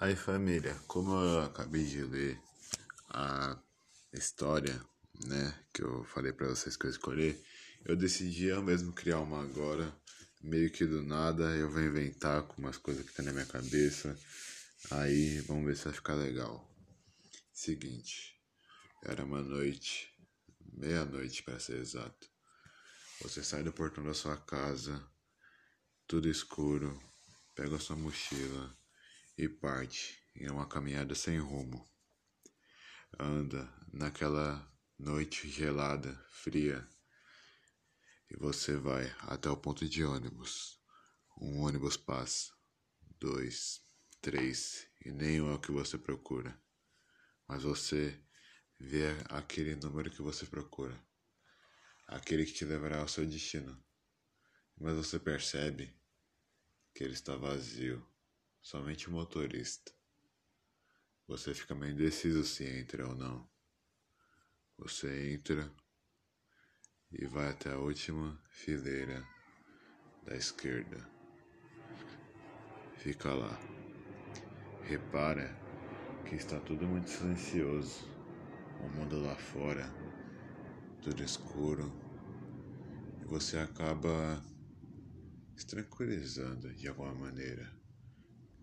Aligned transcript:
Aí 0.00 0.16
família, 0.16 0.74
como 0.86 1.12
eu 1.12 1.42
acabei 1.42 1.84
de 1.84 2.02
ler 2.02 2.40
a 3.10 3.62
história, 4.14 4.82
né, 5.26 5.54
que 5.74 5.82
eu 5.82 6.02
falei 6.04 6.32
para 6.32 6.48
vocês 6.48 6.74
que 6.74 6.86
eu 6.86 6.90
escolhi, 6.90 7.38
eu 7.84 7.94
decidi 7.94 8.46
eu 8.46 8.62
mesmo 8.62 8.94
criar 8.94 9.20
uma 9.20 9.42
agora, 9.42 9.94
meio 10.42 10.70
que 10.70 10.86
do 10.86 11.02
nada, 11.02 11.54
eu 11.54 11.70
vou 11.70 11.82
inventar 11.82 12.44
com 12.44 12.62
umas 12.62 12.78
coisas 12.78 13.04
que 13.04 13.12
tá 13.12 13.22
na 13.22 13.30
minha 13.30 13.44
cabeça. 13.44 14.18
Aí 14.90 15.38
vamos 15.40 15.66
ver 15.66 15.76
se 15.76 15.84
vai 15.84 15.92
ficar 15.92 16.14
legal. 16.14 16.66
Seguinte, 17.52 18.40
era 19.04 19.22
uma 19.22 19.42
noite, 19.42 20.10
meia-noite 20.72 21.42
para 21.42 21.60
ser 21.60 21.76
exato. 21.76 22.26
Você 23.20 23.44
sai 23.44 23.62
do 23.62 23.70
portão 23.70 24.02
da 24.02 24.14
sua 24.14 24.38
casa, 24.38 24.98
tudo 26.06 26.26
escuro, 26.26 26.98
pega 27.54 27.78
sua 27.78 27.96
mochila 27.96 28.79
e 29.40 29.48
parte 29.48 30.22
em 30.36 30.50
uma 30.50 30.68
caminhada 30.68 31.14
sem 31.14 31.38
rumo. 31.38 31.88
Anda 33.18 33.72
naquela 33.90 34.70
noite 34.98 35.48
gelada, 35.48 36.14
fria, 36.28 36.86
e 38.30 38.36
você 38.36 38.76
vai 38.76 39.06
até 39.20 39.48
o 39.48 39.56
ponto 39.56 39.88
de 39.88 40.04
ônibus. 40.04 40.78
Um 41.40 41.62
ônibus 41.62 41.96
passa, 41.96 42.52
dois, 43.18 43.80
três, 44.20 44.86
e 45.02 45.10
nenhum 45.10 45.50
é 45.50 45.54
o 45.54 45.58
que 45.58 45.72
você 45.72 45.96
procura. 45.96 46.54
Mas 47.48 47.62
você 47.62 48.22
vê 48.78 49.06
aquele 49.30 49.74
número 49.74 50.10
que 50.10 50.20
você 50.20 50.44
procura, 50.44 51.02
aquele 52.06 52.44
que 52.44 52.52
te 52.52 52.66
levará 52.66 52.98
ao 52.98 53.08
seu 53.08 53.26
destino. 53.26 53.82
Mas 54.78 54.96
você 54.96 55.18
percebe 55.18 55.98
que 56.94 57.02
ele 57.02 57.14
está 57.14 57.34
vazio 57.36 58.09
somente 58.60 59.08
o 59.08 59.12
motorista. 59.12 59.92
Você 61.26 61.54
fica 61.54 61.74
meio 61.74 61.92
indeciso 61.92 62.44
se 62.44 62.64
entra 62.64 63.06
ou 63.06 63.14
não. 63.14 63.48
Você 64.76 65.32
entra 65.32 65.70
e 67.12 67.26
vai 67.26 67.50
até 67.50 67.70
a 67.70 67.78
última 67.78 68.40
fileira 68.50 69.26
da 70.24 70.36
esquerda. 70.36 71.08
Fica 72.98 73.32
lá. 73.32 73.58
Repara 74.84 75.56
que 76.28 76.34
está 76.34 76.60
tudo 76.60 76.86
muito 76.86 77.08
silencioso. 77.08 78.08
O 78.80 78.88
mundo 78.88 79.20
lá 79.20 79.36
fora, 79.36 79.86
tudo 81.02 81.22
escuro. 81.22 81.92
E 83.20 83.24
você 83.26 83.58
acaba 83.58 84.42
se 85.56 85.66
tranquilizando 85.66 86.72
de 86.74 86.88
alguma 86.88 87.14
maneira 87.14 87.79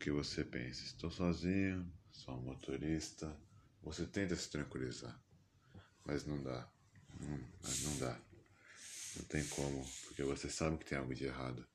que 0.00 0.10
você 0.10 0.42
pensa, 0.42 0.82
estou 0.82 1.10
sozinho, 1.10 1.86
sou 2.10 2.34
um 2.34 2.42
motorista. 2.42 3.38
Você 3.82 4.06
tenta 4.06 4.34
se 4.34 4.50
tranquilizar, 4.50 5.22
mas 6.06 6.24
não 6.24 6.42
dá. 6.42 6.72
Mas 7.62 7.82
não 7.82 7.98
dá. 7.98 8.18
Não 9.16 9.24
tem 9.26 9.46
como, 9.48 9.86
porque 10.06 10.22
você 10.22 10.48
sabe 10.48 10.78
que 10.78 10.86
tem 10.86 10.96
algo 10.96 11.14
de 11.14 11.24
errado. 11.24 11.68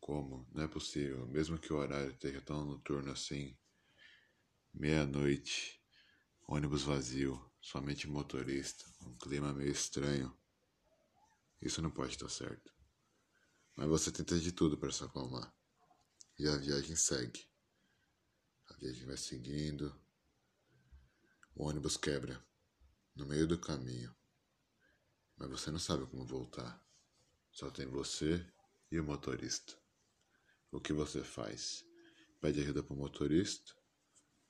Como? 0.00 0.48
Não 0.54 0.64
é 0.64 0.68
possível, 0.68 1.26
mesmo 1.28 1.58
que 1.58 1.70
o 1.70 1.76
horário 1.76 2.12
esteja 2.12 2.40
tão 2.40 2.64
noturno 2.64 3.12
assim. 3.12 3.54
Meia-noite, 4.72 5.78
ônibus 6.48 6.82
vazio, 6.82 7.38
somente 7.60 8.08
motorista, 8.08 8.86
um 9.02 9.14
clima 9.18 9.52
meio 9.52 9.72
estranho. 9.72 10.34
Isso 11.60 11.82
não 11.82 11.90
pode 11.90 12.12
estar 12.12 12.30
certo. 12.30 12.72
Mas 13.74 13.88
você 13.88 14.10
tenta 14.10 14.38
de 14.38 14.52
tudo 14.52 14.78
para 14.78 14.90
se 14.90 15.04
acalmar. 15.04 15.54
E 16.38 16.48
a 16.48 16.56
viagem 16.56 16.96
segue. 16.96 17.46
A 18.76 18.80
viagem 18.80 19.06
vai 19.06 19.16
seguindo. 19.16 19.98
O 21.54 21.64
ônibus 21.64 21.96
quebra 21.96 22.44
no 23.14 23.24
meio 23.24 23.46
do 23.46 23.58
caminho. 23.58 24.14
Mas 25.36 25.48
você 25.48 25.70
não 25.70 25.78
sabe 25.78 26.06
como 26.06 26.26
voltar. 26.26 26.84
Só 27.50 27.70
tem 27.70 27.86
você 27.86 28.46
e 28.90 29.00
o 29.00 29.04
motorista. 29.04 29.74
O 30.70 30.78
que 30.78 30.92
você 30.92 31.24
faz? 31.24 31.84
Pede 32.38 32.60
ajuda 32.60 32.82
para 32.82 32.92
o 32.92 32.98
motorista 32.98 33.74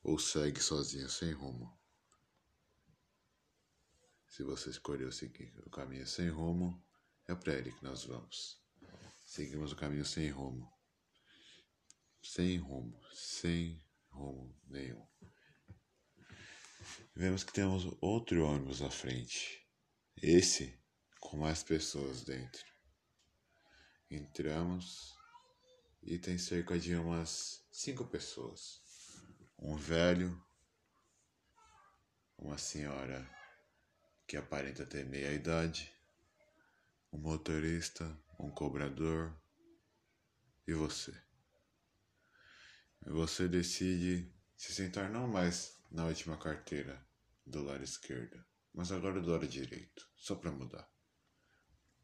ou 0.03 0.19
segue 0.19 0.61
sozinho 0.61 1.09
sem 1.09 1.31
rumo? 1.31 1.79
Se 4.27 4.43
você 4.43 4.71
escolheu 4.71 5.13
seguir 5.13 5.57
o 5.65 5.71
caminho 5.71 6.07
sem 6.07 6.29
rumo, 6.29 6.85
é 7.29 7.35
para 7.35 7.55
ele 7.55 7.71
que 7.71 7.85
nós 7.85 8.05
vamos. 8.05 8.61
Seguimos 9.25 9.71
o 9.71 9.77
caminho 9.77 10.05
sem 10.05 10.29
rumo. 10.31 10.69
Sem 12.21 12.59
rumo, 12.59 13.01
sem 13.13 13.86
rumo 14.17 14.57
nenhum. 14.67 15.07
Vemos 17.15 17.45
que 17.45 17.53
temos 17.53 17.85
outro 18.01 18.45
ônibus 18.45 18.81
à 18.81 18.91
frente. 18.91 19.63
Esse 20.17 20.79
com 21.21 21.37
mais 21.37 21.63
pessoas 21.63 22.25
dentro. 22.25 22.65
Entramos 24.11 25.15
e 26.03 26.19
tem 26.19 26.39
cerca 26.39 26.79
de 26.79 26.95
umas 26.95 27.67
cinco 27.71 28.07
pessoas. 28.07 28.81
Um 29.59 29.77
velho, 29.77 30.43
uma 32.39 32.57
senhora 32.57 33.29
que 34.27 34.37
aparenta 34.37 34.87
ter 34.87 35.05
meia 35.05 35.33
idade, 35.33 35.93
um 37.13 37.19
motorista, 37.19 38.05
um 38.39 38.51
cobrador 38.51 39.35
e 40.67 40.73
você 40.73 41.26
você 43.11 43.49
decide 43.49 44.33
se 44.57 44.73
sentar 44.73 45.11
não 45.11 45.29
mais 45.29 45.79
na 45.91 46.07
última 46.07 46.37
carteira 46.37 47.07
do 47.45 47.63
lado 47.63 47.85
esquerdo, 47.85 48.45
mas 48.75 48.91
agora 48.91 49.21
do 49.21 49.31
lado 49.31 49.47
direito, 49.47 50.09
só 50.17 50.35
para 50.35 50.51
mudar. 50.51 50.91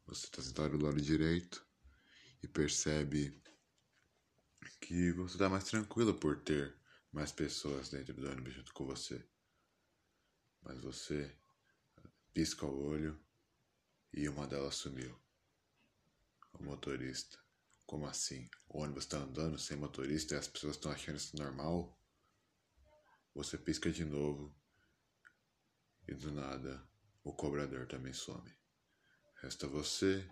Você 0.05 0.25
está 0.25 0.41
sentado 0.41 0.77
do 0.77 0.85
lado 0.85 1.01
direito 1.01 1.65
e 2.41 2.47
percebe 2.47 3.41
que 4.79 5.11
você 5.11 5.35
está 5.35 5.49
mais 5.49 5.65
tranquilo 5.65 6.13
por 6.13 6.41
ter 6.41 6.75
mais 7.11 7.31
pessoas 7.31 7.89
dentro 7.89 8.13
do 8.13 8.29
ônibus 8.29 8.53
junto 8.53 8.73
com 8.73 8.85
você. 8.85 9.25
Mas 10.61 10.79
você 10.81 11.35
pisca 12.33 12.65
o 12.65 12.85
olho 12.85 13.19
e 14.13 14.27
uma 14.29 14.47
delas 14.47 14.75
sumiu. 14.75 15.17
O 16.53 16.63
motorista 16.63 17.43
como 17.85 18.05
assim? 18.07 18.49
O 18.67 18.79
ônibus 18.79 19.03
está 19.03 19.17
andando 19.17 19.57
sem 19.57 19.77
motorista 19.77 20.35
e 20.35 20.37
as 20.37 20.47
pessoas 20.47 20.75
estão 20.75 20.91
achando 20.91 21.17
isso 21.17 21.35
normal? 21.37 21.97
Você 23.35 23.57
pisca 23.57 23.91
de 23.91 24.05
novo 24.05 24.55
e 26.07 26.13
do 26.13 26.31
nada 26.31 26.87
o 27.23 27.33
cobrador 27.33 27.87
também 27.87 28.13
some. 28.13 28.53
Resta 29.41 29.67
você, 29.67 30.29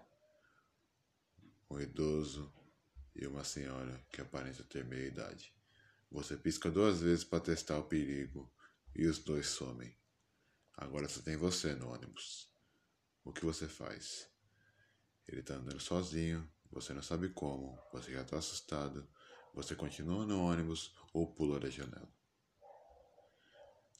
um 1.70 1.80
idoso 1.80 2.54
e 3.16 3.26
uma 3.26 3.44
senhora 3.44 4.06
que 4.12 4.22
aparenta 4.22 4.64
ter 4.64 4.86
meia 4.86 5.08
idade. 5.08 5.54
Você 6.10 6.36
pisca 6.36 6.70
duas 6.70 7.02
vezes 7.02 7.24
para 7.24 7.40
testar 7.40 7.78
o 7.78 7.88
perigo 7.88 8.54
e 8.96 9.06
os 9.06 9.20
dois 9.20 9.48
somem. 9.48 9.98
Agora 10.78 11.08
só 11.08 11.22
tem 11.22 11.38
você 11.38 11.74
no 11.76 11.92
ônibus. 11.92 12.50
O 13.24 13.32
que 13.32 13.46
você 13.46 13.68
faz? 13.68 14.30
Ele 15.28 15.42
está 15.42 15.56
andando 15.56 15.80
sozinho 15.80 16.50
você 16.72 16.94
não 16.94 17.02
sabe 17.02 17.30
como, 17.30 17.78
você 17.92 18.14
já 18.14 18.22
está 18.22 18.38
assustado, 18.38 19.08
você 19.54 19.76
continua 19.76 20.26
no 20.26 20.46
ônibus 20.46 20.96
ou 21.14 21.28
pula 21.28 21.60
da 21.60 21.70
janela. 21.70 22.10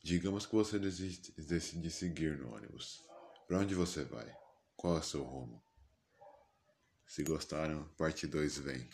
Digamos 0.04 0.46
que 0.46 0.56
você 0.56 0.80
decide 0.80 1.92
seguir 1.92 2.38
no 2.38 2.56
ônibus. 2.56 3.04
Para 3.48 3.60
onde 3.60 3.76
você 3.76 4.04
vai? 4.04 4.34
Qual 4.76 4.96
é 4.96 5.00
o 5.00 5.04
seu 5.04 5.24
rumo? 5.24 5.62
Se 7.06 7.24
gostaram, 7.24 7.88
parte 7.98 8.26
2 8.26 8.58
vem. 8.60 8.90